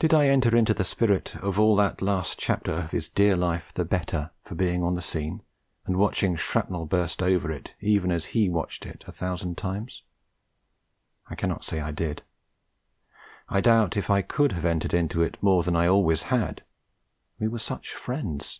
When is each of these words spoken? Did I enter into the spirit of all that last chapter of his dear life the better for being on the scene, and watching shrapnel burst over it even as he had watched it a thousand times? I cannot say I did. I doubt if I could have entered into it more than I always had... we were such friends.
Did 0.00 0.12
I 0.12 0.26
enter 0.26 0.56
into 0.56 0.74
the 0.74 0.82
spirit 0.82 1.36
of 1.36 1.60
all 1.60 1.76
that 1.76 2.02
last 2.02 2.40
chapter 2.40 2.72
of 2.72 2.90
his 2.90 3.08
dear 3.08 3.36
life 3.36 3.70
the 3.72 3.84
better 3.84 4.32
for 4.42 4.56
being 4.56 4.82
on 4.82 4.94
the 4.96 5.00
scene, 5.00 5.42
and 5.86 5.96
watching 5.96 6.34
shrapnel 6.34 6.86
burst 6.86 7.22
over 7.22 7.52
it 7.52 7.72
even 7.78 8.10
as 8.10 8.24
he 8.24 8.46
had 8.46 8.52
watched 8.52 8.84
it 8.84 9.04
a 9.06 9.12
thousand 9.12 9.56
times? 9.56 10.02
I 11.30 11.36
cannot 11.36 11.62
say 11.62 11.78
I 11.80 11.92
did. 11.92 12.24
I 13.48 13.60
doubt 13.60 13.96
if 13.96 14.10
I 14.10 14.22
could 14.22 14.50
have 14.50 14.64
entered 14.64 14.92
into 14.92 15.22
it 15.22 15.40
more 15.40 15.62
than 15.62 15.76
I 15.76 15.86
always 15.86 16.22
had... 16.22 16.64
we 17.38 17.46
were 17.46 17.60
such 17.60 17.90
friends. 17.94 18.58